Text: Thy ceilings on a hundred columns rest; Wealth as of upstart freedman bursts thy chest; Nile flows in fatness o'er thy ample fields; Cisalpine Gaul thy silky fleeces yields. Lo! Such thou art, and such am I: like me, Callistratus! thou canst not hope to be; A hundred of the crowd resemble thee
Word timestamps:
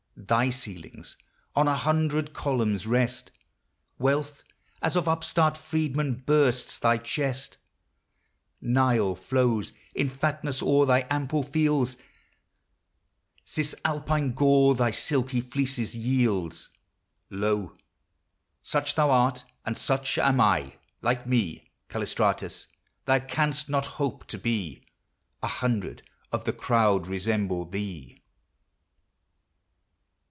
Thy 0.23 0.51
ceilings 0.51 1.17
on 1.55 1.67
a 1.67 1.75
hundred 1.75 2.31
columns 2.31 2.85
rest; 2.85 3.31
Wealth 3.97 4.43
as 4.79 4.95
of 4.95 5.07
upstart 5.07 5.57
freedman 5.57 6.13
bursts 6.19 6.77
thy 6.77 6.97
chest; 6.99 7.57
Nile 8.61 9.15
flows 9.15 9.73
in 9.95 10.09
fatness 10.09 10.61
o'er 10.61 10.85
thy 10.85 11.07
ample 11.09 11.41
fields; 11.41 11.97
Cisalpine 13.45 14.33
Gaul 14.33 14.75
thy 14.75 14.91
silky 14.91 15.41
fleeces 15.41 15.97
yields. 15.97 16.69
Lo! 17.31 17.75
Such 18.61 18.93
thou 18.93 19.09
art, 19.09 19.43
and 19.65 19.75
such 19.75 20.19
am 20.19 20.39
I: 20.39 20.75
like 21.01 21.25
me, 21.25 21.71
Callistratus! 21.89 22.67
thou 23.05 23.17
canst 23.17 23.69
not 23.69 23.87
hope 23.97 24.27
to 24.27 24.37
be; 24.37 24.85
A 25.41 25.47
hundred 25.47 26.03
of 26.31 26.45
the 26.45 26.53
crowd 26.53 27.07
resemble 27.07 27.65
thee 27.65 28.19